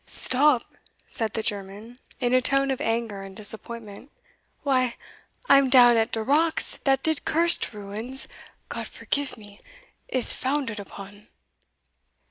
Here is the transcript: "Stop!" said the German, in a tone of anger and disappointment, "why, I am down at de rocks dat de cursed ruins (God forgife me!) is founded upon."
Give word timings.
"Stop!" 0.07 0.65
said 1.07 1.33
the 1.33 1.43
German, 1.43 1.99
in 2.19 2.33
a 2.33 2.41
tone 2.41 2.71
of 2.71 2.81
anger 2.81 3.21
and 3.21 3.35
disappointment, 3.37 4.09
"why, 4.63 4.95
I 5.47 5.59
am 5.59 5.69
down 5.69 5.95
at 5.95 6.11
de 6.11 6.23
rocks 6.23 6.79
dat 6.83 7.03
de 7.03 7.13
cursed 7.13 7.71
ruins 7.71 8.27
(God 8.67 8.87
forgife 8.87 9.37
me!) 9.37 9.61
is 10.07 10.33
founded 10.33 10.79
upon." 10.79 11.27